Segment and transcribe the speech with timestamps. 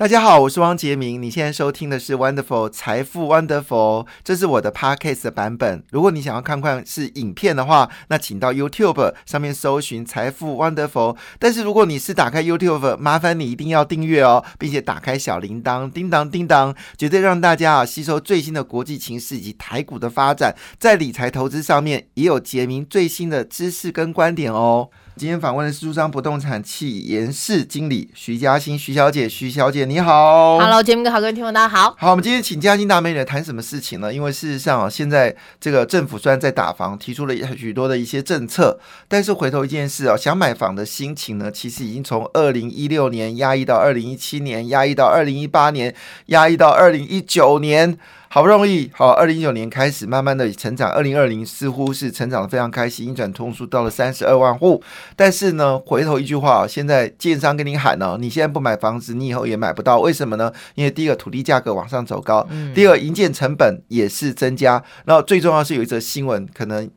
[0.00, 1.20] 大家好，我是汪杰明。
[1.20, 5.84] 你现在收听的是 Wonderful 财富 Wonderful，这是我的 Podcast 的版本。
[5.90, 11.18] 如果你想要看看是影片的话，那请到 YouTube 上面搜寻财富 Wonderful。
[11.38, 24.88] 但是如果你是打开 YouTube，麻烦你一定要订阅哦，并且打开小铃铛，叮当叮当，绝对让大家啊吸收最新的国际情势以及台股的发展，在理财投资上面也有杰明最新的知识跟观点哦。
[25.16, 31.92] 今天访问的是珠商不动产企研室经理徐嘉欣，徐小姐，徐小姐你好，Hello，节目哥好，各位听众大家好。
[31.98, 34.14] 好，我们今天请嘉欣大美女谈什么事情呢？
[34.14, 45.92] 因为事实上啊，现在这个政府虽然在打房，提出了许多的一些政策，但是回头一件事啊，想买房的心情呢，其实已经从二零一六年压抑到二零一七年，压抑到二零一八年，
[46.26, 47.98] 压抑到二零一九年。
[48.32, 54.80] 好不容易，好，二零一九年开始慢慢的成长，二零二零似乎是成长的非常开心，运转通数到了三十二万户。
[55.16, 60.52] 但是呢，回头一句话现在建商跟你喊呢，你现在不买房子，你以后也买不到，为什么呢？
[60.76, 66.88] 因为第一个土地价格往上走高，第二营建成本也是增加，然后最重要是有一则新闻，可能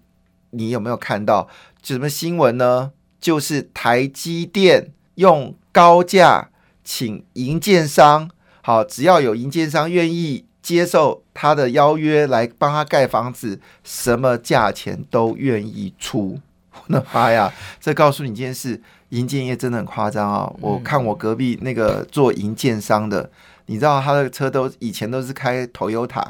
[0.52, 1.47] 你有没有看到？
[1.81, 2.91] 什么新闻呢？
[3.19, 6.52] 就是台积电用高价
[6.83, 8.29] 请营建商，
[8.61, 10.45] 好，只要有营建商愿意。
[10.63, 16.39] 接受他的邀约来帮他盖房子，什么价钱都愿意出。
[16.87, 17.53] 我的妈呀！
[17.79, 20.51] 这告诉你一件事：银建业真的很夸张啊！
[20.59, 23.29] 我看我隔壁那个做银建商的，
[23.67, 26.25] 你知道他的车都以前都是开 Toyota，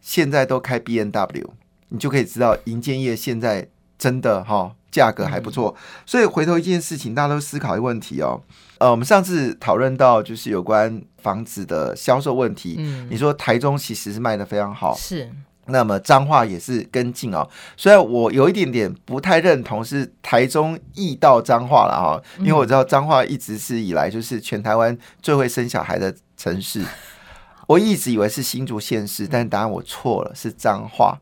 [0.00, 1.52] 现在都开 B N W，
[1.88, 5.74] 你就可以知道银建业现在真的哈价格还不错。
[6.04, 8.40] 所以回头一件事情，大家都思考一个问题哦。
[8.78, 12.76] 呃，我们上次讨论到就是有关房子的销售问题。
[12.78, 15.30] 嗯，你说台中其实是卖的非常好，是。
[15.66, 17.48] 那么彰化也是跟进哦。
[17.76, 26.82] 虽然我有一点点不太认同是台中易到彰化了哈，因为我知道彰化一直是以来就是全台湾最会生小孩的城市。
[27.68, 31.16] 我一直以为是新竹县市，但答案我错了，是彰化。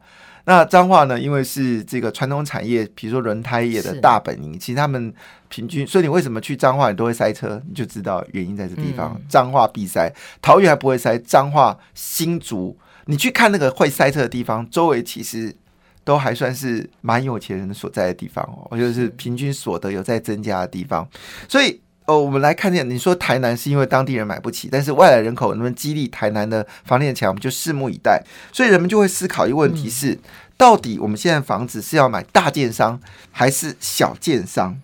[0.49, 1.21] 那彰化呢？
[1.21, 5.13] 因为是这个传统产业，比如说轮胎业的大本营，其实他们
[5.51, 9.21] 平均，所以你为什么去彰化你都会塞车，你就知道原因在这地方。
[9.29, 12.75] 彰化必塞，桃园还不会塞，彰化新竹，
[13.05, 15.55] 你去看那个会塞车的地方，周围其实
[16.03, 21.07] 都还算是蛮有钱人所在的地方哦，我觉得是平均所得有在增加的地方，
[21.47, 21.79] 所以。
[22.09, 28.25] 哦，我们来看见你说台南是因为当地人买不起，但是外来人口能不能激励台南的房地产，我们就拭目以待。
[28.51, 30.19] 所以人们就会思考一个问题：是
[30.57, 32.99] 到底我们现在房子是要买大建商
[33.31, 34.81] 还是小建商？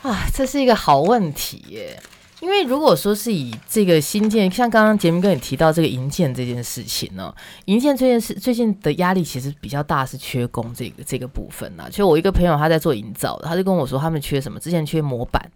[0.00, 2.00] 啊，这是一个好问题耶。
[2.40, 11.88] 因为如果说是以这个新建，像刚刚杰明哥你提到这个银建这件事情呢，银建这件事最近的压力其实比较大，是缺工这个这个部分呢。
[11.90, 15.50] 就我一个朋友他在做营造，他就跟我说他们缺什么，之前缺模板。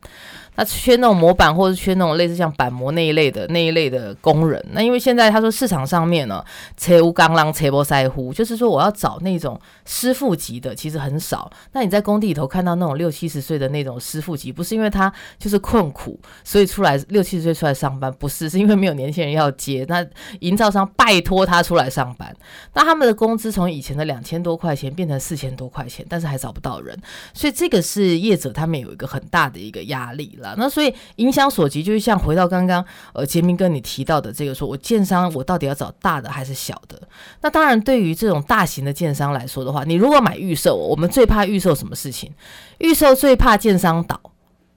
[0.57, 4.63] 他缺那种模板，或者是缺那种类似像板模那一类的那一类的工人。
[4.73, 6.45] 那因为现在他说市场上面呢，
[6.77, 11.51] 车无钢啷车波塞乎，就是说我要找那种师傅级的，其实很少。
[11.73, 19.85] 那你在工地里头看到那种六七十岁的那种师傅级，不是因为他就是困苦，所以出来六七十岁出来上班，不是，是因为没有年轻人要接。
[19.89, 20.07] 那
[20.39, 22.35] 营造商拜托他出来上班，
[22.75, 26.97] 那他们的工资从以前的两千多块钱变成四千多块钱，但是还找不到人，
[27.35, 30.39] 所以这个是业者他们有一个很大的一个压力。
[30.57, 37.01] 那所以影响所及，就是像回到刚刚呃杰明哥你提到的这个，说我建商我到底要找大的还是小的？
[37.43, 42.33] 那当然，对于这种大型的建商来说的话，你如果买预售，我们最怕预售什么事情？
[42.79, 44.19] 预售最怕建商倒，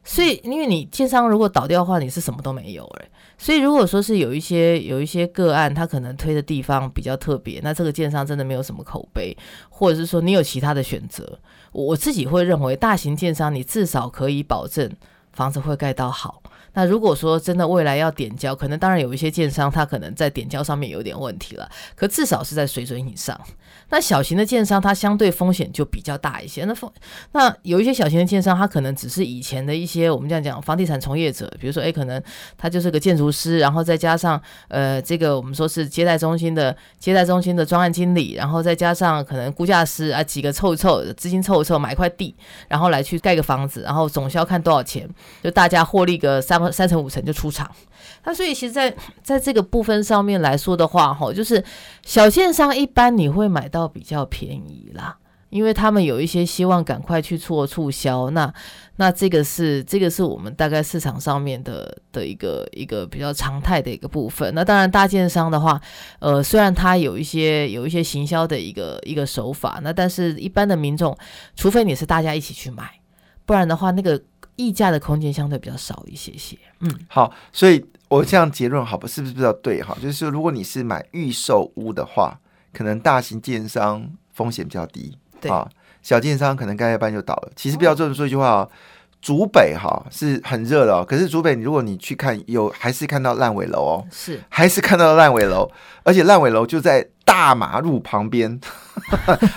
[0.03, 3.09] 所以因为你建商如果倒掉的话，你是什么都没有诶。
[3.37, 9.35] 所以如果说是有一些有一些个案，他可能推的地方比较特别，那这个建商真的没有什么口碑，
[9.69, 11.39] 或者是说你有其他的选择，
[11.71, 14.91] 我自己会认为大型建商你至少可以保证。
[15.33, 16.43] 房子会盖到好。
[16.73, 23.35] 那如果说真的未来要点交，可能当然有一些建商他可能在点交上面有点问题了，可至少是在水准以上。
[23.89, 26.65] 那小型的建商，它相对风险就比较大一些。
[26.65, 26.91] 那风
[27.33, 32.21] 那有一些小型的建商，他可能只是以前的一些我们这样讲房地产从业者，比如说，诶，可能
[32.57, 42.35] 他就是个建筑师，然后再加上呃，这个我们说是接待中心的接待中心的专案经理，然后再加上可能估价师啊，几个凑一凑资金凑一凑买一块地，
[42.67, 45.07] 然后来去盖个房子，然后总销看多少钱，
[45.43, 47.69] 就大家获利个三三成五成就出场。
[48.25, 51.61] 那所以其实，在在这个部分上面来说的话，哈，就是
[52.05, 55.17] 小建商一般你会买买到比较便宜啦，
[55.49, 58.29] 因为他们有一些希望赶快去做促销。
[58.31, 58.53] 那
[58.97, 64.53] 那这个是这个是我们大概市场上面的的一个一个比较常态的一个部分。
[64.53, 65.79] 那当然大建商的话，
[66.19, 71.17] 呃，虽然它有一些有一些行销的一个一个手法，那但是一般的民众，
[71.55, 72.99] 除非你是大家一起去买，
[73.45, 74.21] 不然的话那个。
[74.55, 76.55] 溢价的空间相对比较少一些些。
[76.81, 79.07] 嗯，好，所以我这样结论好不？
[79.07, 79.81] 是不是比较对？
[79.81, 82.39] 哈，就是，如果你是买预售屋的话，
[82.73, 85.51] 可能大型建商风险比较低，对。
[85.51, 85.67] 啊，
[86.01, 87.51] 小建商可能盖一半就倒了。
[87.55, 88.69] 其实不要这么说一句话哦，
[89.21, 94.41] 竹北哈是很热的哦，可是竹北如果你去看，有还是看到烂尾楼哦，是。
[94.49, 95.71] 还是看到烂尾楼，
[96.03, 98.59] 而且烂尾楼就在大马路旁边，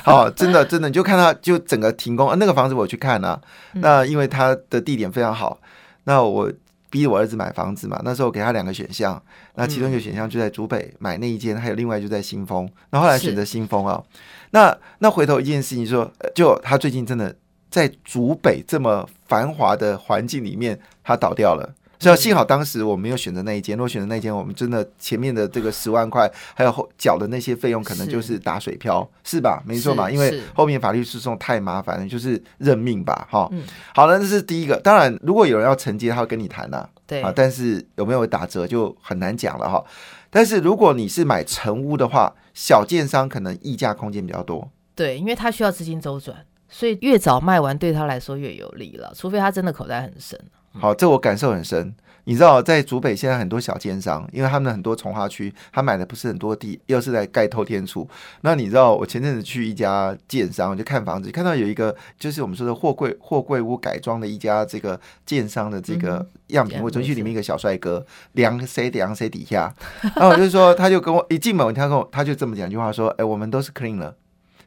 [0.04, 3.40] 好， 真的真的，你就看到就整个停工，啊那个房子我去看啊，
[3.74, 5.58] 那因为它的地点非常好，
[6.04, 6.50] 那我
[6.90, 9.20] 逼我儿子买房子嘛，那时候给他两个选项，
[9.54, 14.02] 那其中一个选项就在竹北买那一间，还有另外就在新丰，那后来选择新丰啊，
[14.50, 17.34] 那那回头一件事情说，呃就他最近真的
[17.70, 21.74] 在竹北这么繁华的环境里面，他倒掉了。
[21.98, 29.62] 所以幸好当时我没有选择那一间，如果选择那一间，我们真的前面的这个十万块，还有后缴的那些费用，可能就是打水漂，是吧？
[29.66, 33.48] 没错嘛，因为后面法律诉讼太麻烦了，就是认命吧，哈。
[33.52, 33.62] 嗯
[33.94, 34.76] 好了，这是第一个。
[34.80, 39.82] 当然，如果有人要承接，他会跟你谈呐、对啊，但是有没有打折就很难讲了哈。
[40.28, 44.70] 但是如果你是买成屋的话，小建商可能溢价空间比较多。
[44.94, 46.36] 对，因为他需要资金周转，
[46.68, 50.38] 所以越早卖完对他来说越有利了，除非他真的口袋很深。
[50.78, 51.94] 好，这我感受很深。
[52.28, 58.04] 你知道，在竹北现在很多小奸商，因为他们很多从化区，他买的不是很多地，又是在盖透天厝。
[58.40, 69.72] 那你知道，我前阵子去一家建商，我就看房子，看到有一个就是我们说的货柜货柜屋改装的一家这个建商的这个嗯样品我，准去里面一个小帅哥，量谁量谁底下。
[70.16, 74.16] 然后我就说，他就跟我一进门，他跟我他就这么讲一句话说：“哎、我们都是 clean 了。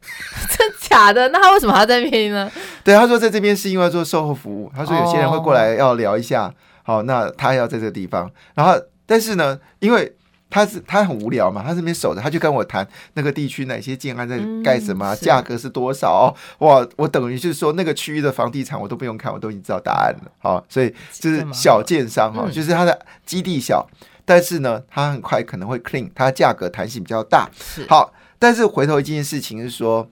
[0.48, 1.28] 真假的？
[1.28, 2.50] 那他为什么还要在那边呢？
[2.84, 6.52] 对，他说在这边是因为要做售后服务，他说有些人会过来要聊一下，
[6.82, 8.74] 好，那他要在这个地方，然后
[9.06, 10.12] 但是呢，因为
[10.50, 15.24] 他是他很无聊嘛，他这边守着，他就跟我谈那个地区哪些建案在盖什么啊、嗯是。
[15.24, 22.52] 价格是多少哦，哇，我等于就是说那个区域的房地产我都不用看，我都已经知道答案了，好，所以就是小建商哈，嗯。
[22.52, 23.88] 就是他的基地小，
[24.24, 27.86] 但是呢，它很快可能会 clean，它价格弹性比较大，是。
[27.88, 30.08] 好，但是回头一件事情是说，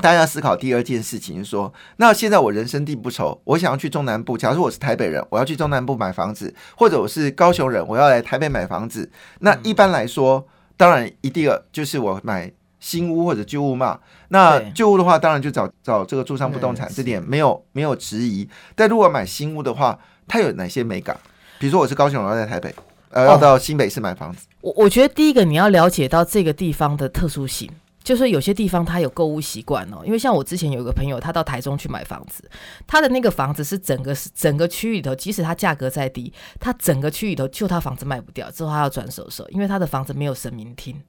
[0.00, 4.36] 大家要思考第二件事情是说，那现在我人生地不熟，我想要去中南部。
[4.36, 9.10] 假如我是台北人，我要去中南部买房子，或者我是高雄人，我要来台北买房子。
[9.40, 14.00] 那一般来说，当然一定就是我买新屋或者旧屋嘛。
[14.28, 18.48] 那旧屋的话，当然就找找这个住商不动产，嗯这点没有没有质疑。
[18.74, 21.16] 但如果买新屋的话，它有哪些美感？
[21.58, 22.74] 比如说我是高雄人，我要在台北，
[23.10, 24.46] 呃，要哦到新北市买房子。
[24.62, 27.70] 我我觉得第一个你要了解到这个地方的特殊性，
[28.02, 30.02] 就是有些地方他有购物习惯哦。
[30.04, 32.42] 因为像我之前有一个朋友，他到台中去买房子，
[32.86, 41.00] 他的那个房子是整个整个区域里头，即使它价格再低，他整个区域里头就他房子卖不掉，之后他要转手手，因为他的房子没有神明厅。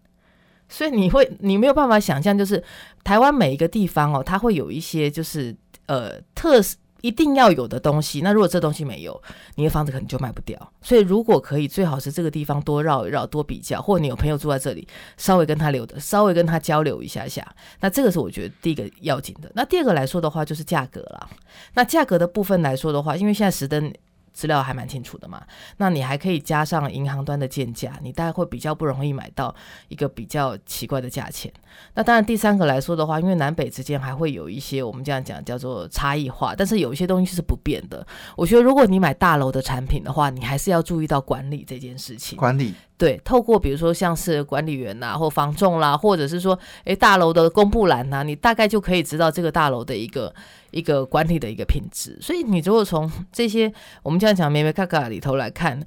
[0.70, 2.64] 所以你会，你没有办法想象，就是
[3.04, 5.54] 台湾每一个地方哦，它会有一些就是
[5.88, 6.62] 呃特
[7.02, 8.22] 一定要有的东西。
[8.22, 9.22] 那如果这东西没有，
[9.56, 10.58] 你的房子可能就卖不掉。
[10.82, 14.88] 所以如果可以，最好是这个地方多绕一绕，多比较，或者你有朋友住在这里，
[15.18, 17.46] 稍微跟他留的，稍微跟他交流一下下。
[17.80, 19.52] 那这个是我觉得第一个要紧的。
[19.54, 21.30] 那第二个来说的话，就是价格了。
[21.74, 23.94] 那价格的部分来说的话，因为现在实登。
[24.34, 25.44] 资料还蛮清楚的嘛，
[25.78, 29.54] 那你还可以加上银行端的建价，你大概会比较不容易买到
[29.88, 31.52] 一个比较奇怪的价钱。
[31.94, 38.06] 那当然，第三个来说的话，因为南北之间还会有一些我们这样讲叫做差异化，但是有一些东西是不变的。
[38.36, 42.38] 我觉得如果你买大楼的产品的话，你还是要注意到管理这件事情。
[42.38, 50.34] 管理对，透过比如说像是管理员呐、或房仲啦，或者是说诶大楼的公布栏呐、你大概就可以知道这个大楼的一个
[50.72, 52.18] 一个管理的一个品质。
[52.22, 53.72] 所以你如果从这些
[54.04, 55.82] 我们这样讲咩咩咔咔里头来看，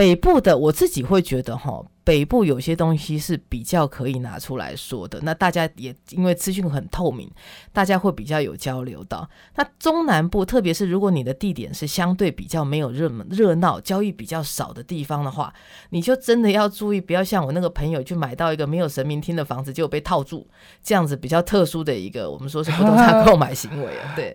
[0.00, 5.20] 北部的我自己会觉得哈，北部有些东西是比较可以拿出来说的。
[5.24, 7.30] 那大家也因为资讯很透明，
[7.70, 9.28] 大家会比较有交流到。
[9.56, 15.52] 那中南部，特别是如果你的地点是相对比较没有热门热闹、交易比较少的地方的话，
[15.90, 20.48] 你就真的要注意，不要像我那个朋友去买到一个没有神明厅的房子，结果被套住，
[20.82, 24.14] 这样子比较特殊的一个我们说是不动产 购买行为啊。
[24.16, 24.34] 对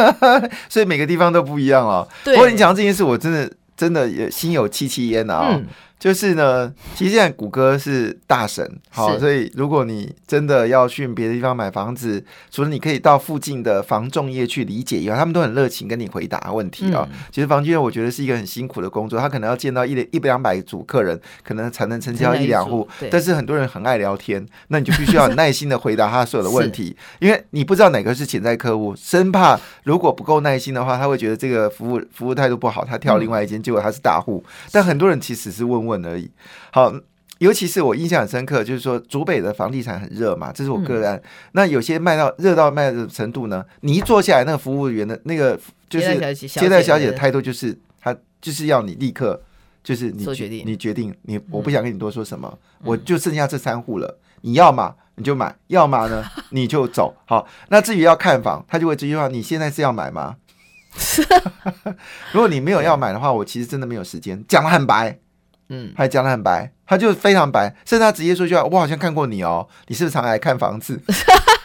[0.70, 2.08] 所以每个地方都不一样哦。
[2.24, 5.56] 对，不过你讲这件事，我真的真的也心有戚戚焉啊、
[5.98, 17.18] 就是呢，其实现在谷歌是大神，好，所以如果你真的要去别的地方买房子，除了你可以到附近的房仲业去理解以外，他们都很热情跟你回答问题啊、嗯。
[17.32, 34.44] 其实房仲业我觉得是一个很辛苦的工作，他可能要见到一两一百两百组客人，可能才能成交一两户对，但是很多人很爱聊天，那你就必须要很耐心的回答他所有的问题， 因为你不知道哪个是潜在客户，生怕如果不够耐心的话，他会觉得这个服务服务态度不好，他跳另外一间，结果他是大户。
[34.70, 36.30] 但很多人其实是问问而已。
[36.70, 36.94] 好，
[37.38, 41.20] 尤其是我印象很深刻，就是说竹北的房地产很热嘛，这是我个案。
[41.52, 46.16] 那有些卖到热到卖的程度呢，你一坐下来，那个服务员的那个就是
[46.46, 49.40] 接待小姐的态度，就是他就是要你立刻
[49.82, 57.16] 就是你决定，你决定，你我不想跟你多说什么，我就剩下这三户了，你要嘛你就买，要么呢 你就走。
[57.24, 60.36] 好，那至于要看房，他就会这句话：你现在是要买吗？
[62.32, 65.18] 如果你没有要买的话，我其实真的没有时间，讲的很白。
[65.68, 71.00] 嗯，还讲的很白，他就非常白，甚至他直接说句话：“我好像看过你哦，你是不是常来看房子？”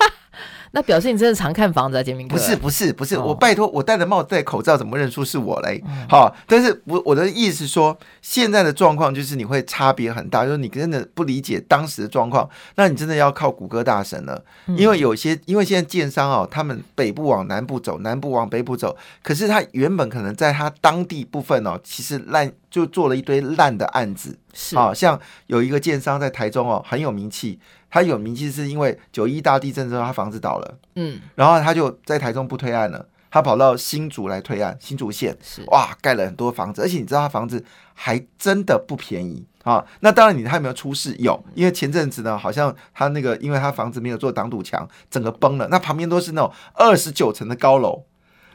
[0.75, 2.35] 那表示你真的常看房子啊，杰明哥？
[2.35, 5.79] 不是不是不是，我拜托，我戴着帽子戴口罩，怎么认出是我嘞？
[6.09, 14.43] 好，但是我我的意思说，现在的状况就是你会差别很大，就是你真的不理解当时的状况，那你真的要靠谷歌大神了，
[14.75, 27.59] 因为有些因为现在建商哦，他们北部往南部走，南部往北部走，可是他原本可能在他当地部分哦，其实烂就做了一堆烂的案子，是啊，像有一个建商在台中哦，很有名气。
[27.93, 35.37] 他有名气是因为九一大地震之后，他房子倒了，嗯，然后他就在台中不推案了，他跑到新竹来推案，新竹县。
[35.43, 35.61] 是。
[35.67, 39.45] 哇，盖了很多房子，而且你知道他房子还真的不便宜。
[39.63, 39.85] 啊。
[39.99, 41.15] 那当然，你他有没有出事？
[41.19, 48.05] 有，因为前阵子呢，好像他那个，因为他房子没有做挡土墙，整个崩了，那旁边都是那种二十九层的高楼。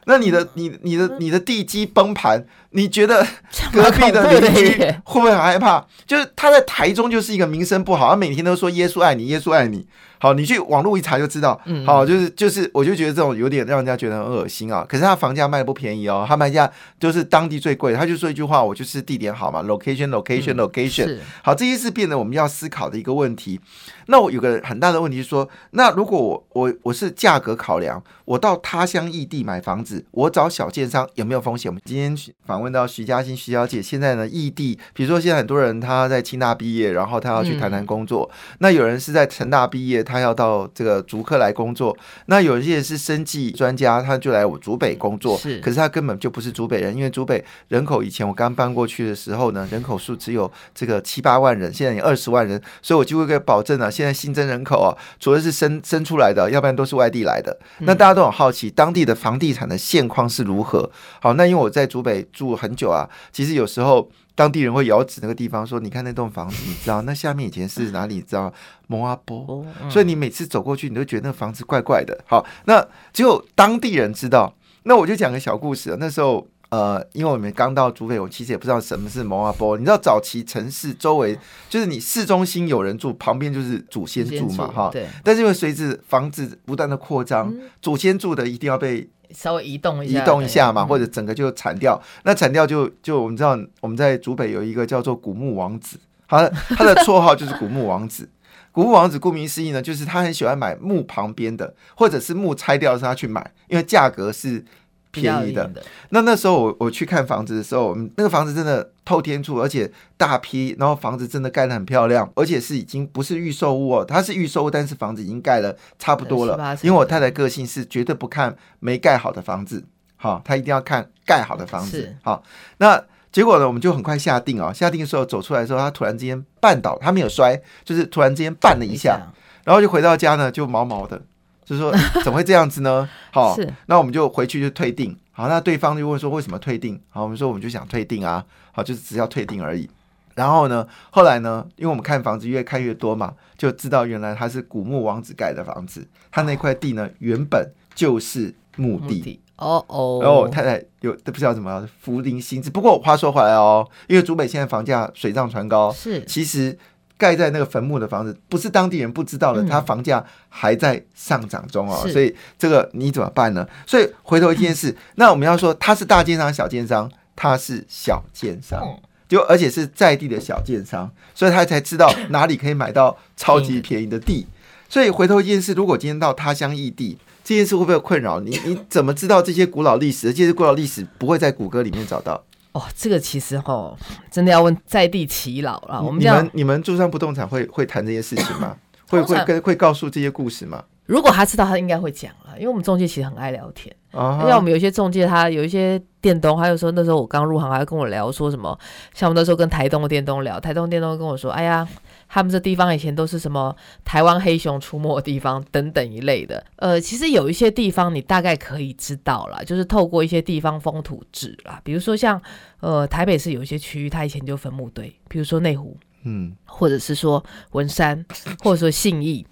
[0.08, 3.24] 那你的你你的你的地基崩盘，你觉得
[3.70, 4.72] 隔壁的邻居
[5.04, 5.86] 会不会很害怕？
[6.06, 9.86] 就是他在台中就是一个名声不好，他每天都说耶稣爱你，耶稣爱你。
[10.18, 11.60] 好，你去网络一查就知道。
[11.64, 14.84] 嗯好，就是就是，我就觉得这种有点让人家觉得很恶心啊。
[14.88, 17.94] 可是他房价卖的不便宜哦，他卖价就是当地最贵。
[17.94, 21.18] 他就说一句话，我就是地点好嘛，location，location，location。
[21.42, 23.60] 好，这些是变得我们要思考的一个问题。
[24.06, 31.70] 那我有个很大的问题是说，那如果我我我是价格考量，我到他乡异地买房子，我找小建商有没有风险？
[31.70, 38.28] 我们今天访问到徐嘉欣徐小姐，现在呢异地，比如说现在很多人他在清大毕业，然后他要去谈谈工作，
[38.60, 40.02] 那有人是在成大毕业。
[40.08, 41.94] 他要到这个竹科来工作，
[42.26, 45.36] 那有一些是生计专家，他就来我竹北工作。
[45.36, 57.54] 是，可是他根本就不是竹北人，因为竹北人口以前我刚搬过去的时候呢，人口数只有这个七八万人，现在有二十万人，所以我就会给保证啊，现在新增人口啊，除了是生生出来的，要不然都是外地来的。
[57.80, 60.90] 那大家都很好奇，当地的房地产的现况是如何？
[61.20, 64.10] 好，那因为我在竹北住很久啊，其实有时候。
[64.38, 68.14] 当地人会遥指那个地方说：“你看那栋房子，你知道那下面以前是哪里？
[68.14, 68.54] 你知道
[68.86, 69.66] 蒙阿波。
[69.90, 72.16] 所以你每次走过去，你都觉得那个房子怪怪的。
[72.24, 74.54] 好，那只有当地人知道。
[74.84, 75.96] 那我就讲个小故事。
[75.98, 79.76] 那时候，呃，因为我们刚到竹北，我其实也不知道什么是蒙阿波。
[79.76, 81.36] 你知道早期城市周围
[81.68, 84.90] 就是你市中心有人住，旁边就是祖先住嘛，哈。
[84.92, 85.08] 对。
[85.24, 87.52] 但是因为随着房子不断的扩张，
[87.82, 89.10] 祖先住的一定要被。
[89.30, 92.00] 稍微移动一下，移动一下嘛，或者整个就铲掉。
[92.24, 98.28] 那铲掉就就我们知道，我们在竹北有一个叫做古墓王子，他他的绰号就是古墓王子。
[98.72, 104.64] 古墓王子顾名思义呢，就是他很喜欢买墓旁边的，或者是墓拆掉的时候他去买，因为价格是。
[105.10, 105.70] 便宜的，
[106.10, 116.76] 那那时候我我去看房子的时候，那个房子真的透天处，而且大批，然后房子真的盖得很漂亮，而且是已经不是预售屋哦，它是预售屋，但是房子已经盖了差不多了。
[116.82, 119.84] 因为我太太个性是绝对不看没盖好的房子，
[120.16, 122.16] 好，她一定要看盖好的房子。
[122.22, 122.42] 好，
[122.76, 129.20] 那结果呢，我们就很快下定哦，下定的时候走出来的时候，她突然之间绊倒，她没有摔，就是突然之间绊了一下，
[129.64, 131.22] 然后就回到家呢，就毛毛的。
[131.68, 131.92] 就是说，
[132.24, 133.06] 怎么会这样子呢？
[133.30, 133.54] 好，
[133.86, 135.14] 那我们就回去就退订。
[135.32, 136.98] 好，那对方就问说，为什么退订？
[137.10, 138.42] 好，我们说我们就想退订啊。
[138.72, 139.86] 好，就是只要退订而已。
[140.34, 146.08] 然后呢，后来呢，因为我们看房子越看越多嘛，就知道原来他是古墓王子盖的房子。
[146.30, 149.38] 他那块地呢，原本就是墓地。
[149.56, 150.20] 哦哦。
[150.22, 152.70] 然后我太太有都不知道怎么福临心智。
[152.70, 156.78] 不过话说回来哦，因为竹北现在房价水涨船高，是其实。
[157.18, 163.68] 盖在那个坟墓的房子，不是当地人不知道的，它房价还在上涨中哦，所以这个你怎么办呢？
[163.84, 168.80] 所以回头一件事，那我们要说他是大奸商、小奸商，他是小奸商，
[169.28, 174.46] 就而且是在地的小奸商，所以他才知道哪里可以买到超级便宜的地。
[174.88, 178.58] 所以回头一件事，如果今天到他乡异地，这件事会不会困扰你？
[178.64, 180.32] 你怎么知道这些古老历史？
[180.32, 182.42] 这些古老历史不会在谷歌里面找到。
[182.72, 183.96] 哦，这个其实哈，
[184.30, 186.02] 真的要问在地耆老了。
[186.02, 188.76] 我们你们你们住上不动产会会谈这些事情吗？
[189.08, 190.84] 会会跟会告诉这些故事吗？
[191.06, 193.94] 如果他知道，他应该会讲了，因为我们中介其实很爱聊天。
[194.12, 198.78] 因为我们有一些中介，他有一些电东，还有说那时候我刚入行，还跟我聊说什么，
[199.14, 201.86] 像我们那时候跟台东的电东聊，台东电东跟我说，哎呀。
[202.30, 203.74] 他们这地方以前都是什么
[204.04, 212.38] 台湾黑熊出没的地方等等一类的，呃，其实有一些地方你大概可以知道啦，就是透过一些地方风土志啦，比如说像
[212.80, 218.22] 呃台北市有一些区域，它以前就坟墓堆，比如说内湖，嗯，或者是说文山，
[218.62, 219.46] 或者说信义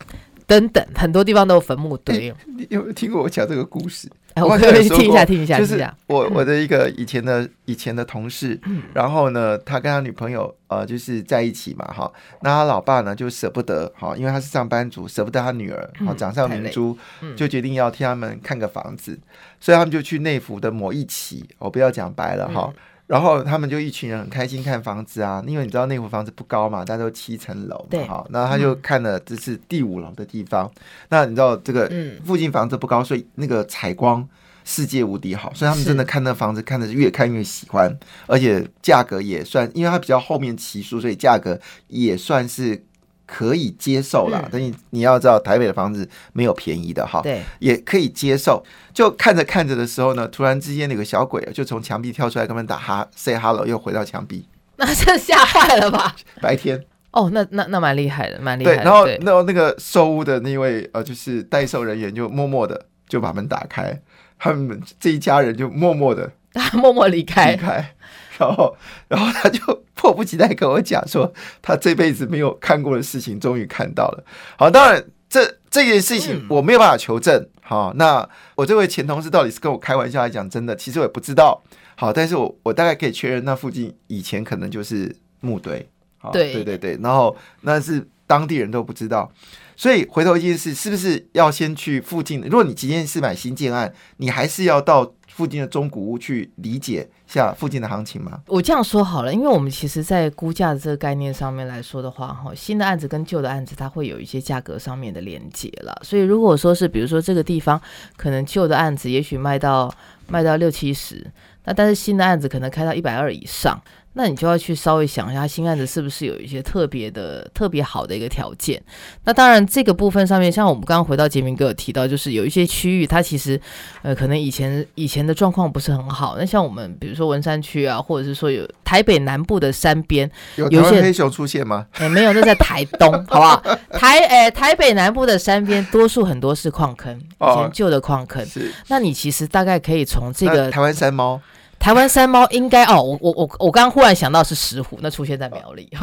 [0.46, 2.30] 等等，很多地方都有坟墓堆。
[2.46, 4.06] 你有没有听过我讲这个故事？
[4.36, 5.84] 哎， 我我可以说一下，听一下，就是。
[6.06, 8.60] 我我的一个以前的以前的同事，
[8.94, 12.10] 然后呢，他跟他女朋友呃就是在一起嘛，哈，
[12.42, 17.34] 那他老爸呢就舍不得，哈，因为他是上班族，舍不得他女儿，好嗯掌上明珠，嗯。
[17.34, 19.18] 就决定要替他们看个房子，
[19.58, 22.70] 所以他们就去内府的某一期，我不要讲白了哈。
[23.08, 28.00] 嗯然后他们就一群人很开心看房子啊，因为你知道那户房子不高嘛，大家都七层楼对。
[28.00, 30.68] 嘛，哈，那他就看了这是第五楼的地方。
[31.08, 32.20] 那你知道这个嗯。
[32.24, 34.28] 附近房子不高，所以那个采光
[34.64, 37.96] 世界无敌好，所以他们真的看那房子看的是越看越喜欢，
[38.26, 42.84] 而且价格也算，因为它比较后面起数，所以价格也算是
[43.26, 44.48] 可以接受啦嗯。
[44.52, 48.64] 但你你要知道，台北的房子没有便宜的哈，对，也可以接受。
[48.94, 54.46] 就看着看着的时候呢，突然之间有个小鬼就从墙壁跳出来，跟他们打哈 say hello，又回到墙壁。
[54.78, 56.14] 那这吓坏了吧？
[56.40, 58.84] 白天哦，那那那蛮厉害的，蛮厉害对，的。
[58.84, 63.98] 然后对那那个售屋的那位呃，就是代售人员就默默的就把门打开，
[64.38, 67.94] 他们这一家人就默默的他 默默离离开。
[68.36, 68.76] 开，然后
[69.08, 74.24] 然后他就迫不及待跟我讲说，他这辈子没有看过的事情，终于看到了。
[74.58, 77.48] 好，当然这这件事情嗯我没有办法求证。
[77.62, 80.76] 好，那我这位前同事到底是跟我开玩笑还是讲真的？
[80.76, 81.62] 其实我也不知道。
[81.96, 85.88] 好，但是我我大概可以确认，那附近以前可能就是墓堆。
[86.18, 89.30] 好对对对对，然后那是当地人都不知道。
[89.76, 92.40] 所以回头一件事，是不是要先去附近？
[92.40, 98.40] 如果你即便是买新建案，你还是要到附近的中古屋去理解下附近的行情吗？
[98.46, 105.94] 我这样说好了，因为我们其实，在估价的这个概念上面来说的话，哈，新的案子跟旧的案子，它会有一些价格上面的连接了。
[106.02, 107.78] 所以，如果说是比如说这个地方
[108.16, 109.94] 可能旧的案子也许卖到
[110.26, 111.30] 卖到六七十，
[111.64, 113.78] 那但是新的案子可能开到一百二以上，
[114.18, 118.82] 那你就要去稍微想一下，新案子是不是有一些特别的、特别好的一个条件。
[119.24, 123.60] 那当然，这个部分上面，像我们刚刚回到杰明哥有提到，就是有一些区域，它其实
[124.00, 126.36] 呃，可能以前以前的状况不是很好。
[126.38, 131.86] 那像我们比如说文山区啊，或者是说有台北南部的山边，有有一些台湾黑熊出现吗？
[132.00, 133.62] 哎，没有，那在台东，好不好？
[133.90, 138.42] 台哎台北南部的山边，多数很多是矿坑，以哦前旧的矿坑。
[138.46, 141.38] 是那你其实大概可以从这个台湾山猫，
[141.78, 145.88] 台湾山猫应该哦，我我我我刚刚忽然想到是石虎，那出现在苗栗。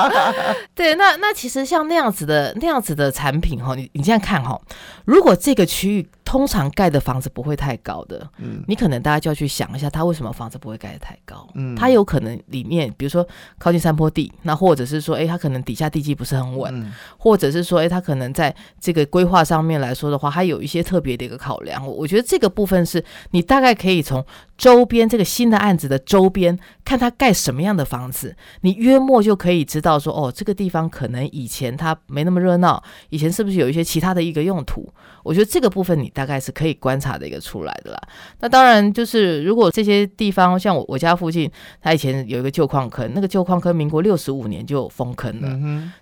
[0.74, 4.58] 对，那那其实像那样子的那样子的产品哈，你你这样看哈，
[5.04, 11.44] 如果这个区域通常盖的房子不会太高的，嗯你可能大家就要去想一下，它为什么房子不会盖得太高？
[11.54, 13.26] 嗯它有可能里面，比如说
[13.58, 21.84] 靠近山坡地，那或者是说，诶，它可能底下地基不是很稳，嗯或者是说，诶，它可能在这个规划上面来说的话，它有一些特别的一个考量。
[21.84, 24.24] 我我觉得这个部分是你大概可以从
[24.56, 34.88] 周边这个新的案子的周边看它盖什么样的房子，你约莫就可以知道说，哦，这个地方可能以前它没那么热闹，以前是不是有一些其他的一个用途？
[35.22, 37.98] 我觉得这个部分你大概是可以观察的一个出来的啦。
[38.40, 45.48] 那当然就是如果这些地方像我我家附近，它以前有一个旧矿坑，那个旧矿坑民国六十五年就封坑了。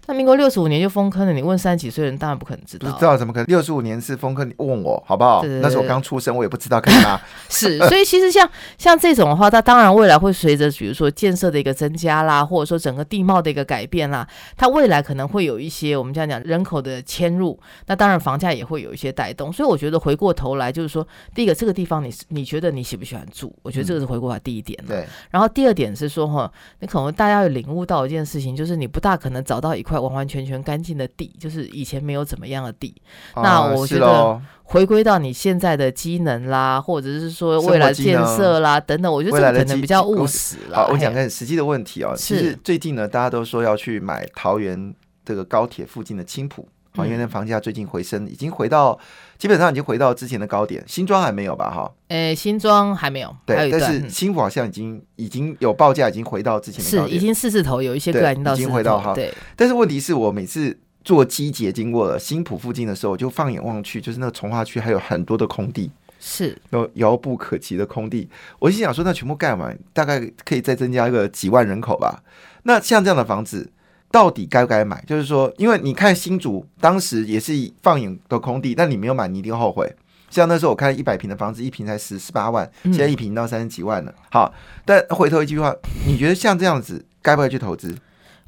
[0.07, 2.93] 那民国六十五年就封坑了，你问三十几岁的人当然不可能知道啊。
[2.95, 7.21] 不知道怎么可能六十五年是封坑，你问我好不好那时候我刚出生，我也不知道干嘛。
[7.49, 14.27] 是，所以其实像像这种的话，它当然未来会随着比如说建设的一个增加啦，或者说整个地貌的一个改变啦，
[14.57, 19.53] 它未来可能会有一些我们这样讲人口的迁入，那当然房价也会有一些带动。
[19.53, 23.55] 所以我觉得回过头来就是说，第一个这个地方你是你觉得你喜不喜欢住？
[23.61, 24.89] 我觉得这个是回过来第一点了。
[24.89, 32.95] 对，然后第二点是说哈，你可能大家有领悟到一件事情，就是你不大可能找到一块完完全全干净的地，就是以前没有怎么样的地。
[33.37, 40.87] 那啊我觉得回归到你现在的机能啦，或者是说未来建设啦等等，我觉得这个可能比较务实啦。
[40.87, 42.15] 好，我讲嘿个实际的问题哦。
[42.17, 46.67] 其是实最近呢，大家都说要去买桃园这个高铁附近的青浦。
[46.97, 48.99] 啊，因为那房价最近回升，已经回到
[49.39, 51.71] 基本上已经回到之前的高点，新庄还没有吧？
[51.71, 57.09] 哈，诶，新庄还没有，对，但是新府好像已经已经有报价，已经回到之前的高点。
[57.09, 68.29] 是已经四字头，有一些对个已经到已经四字回到哈头对，但是问题是我每次坐机捷经过了新浦附近的时候，我就放眼望去，就是那个从化区还有很多的空地，是有遥不可及的空地。
[68.59, 72.25] 我心想说，那全部盖完，大概可以再增加一个几万人口吧。
[72.65, 73.71] 那像这样的房子，
[74.11, 75.03] 到底该不该买？
[75.07, 79.95] 就是说，因为你看新竹当时也是放眼的空地，但你没有买，你一定后悔。
[80.31, 84.15] 像那时候我看一百平的房子，一平才十十八万，嗯现在一平到三十几万了。
[84.31, 84.53] 好，
[84.85, 85.75] 但回头一句话，
[86.07, 87.97] 你觉得像这样子该不该去投资？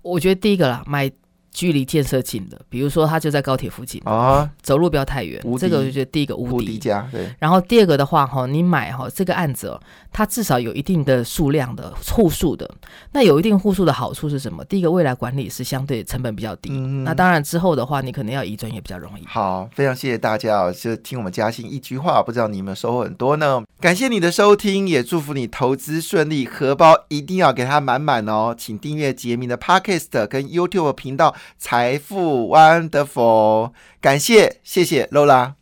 [0.02, 1.10] 我觉得第一个啦，买
[1.52, 6.80] 距离建设近的，比如说它就在高铁附近，啊，走路不要太远这个我就觉得第一个无敌。
[6.80, 9.78] 家，对，然后第二个的话，哈，你买哈这个案子哦，
[10.10, 12.68] 它至少有一定的数量的户数的。
[13.12, 14.64] 那有一定户数的好处是什么？
[14.64, 16.70] 第一个，未来管理是相对成本比较低。
[16.72, 19.26] 嗯那当然之后的话，你可能要移转也比较容易。
[19.26, 23.62] 好，非常谢谢大家哦，就听我们嘉兴一句话，不知道你们收获很多呢。
[23.78, 28.54] 感谢你的收听，也祝福你投资顺利，荷包一定要给它满满哦。
[28.56, 35.59] 请订阅杰明的 Podcast 跟 YouTube 频道财富 Wonderful，感谢，谢谢 Lola。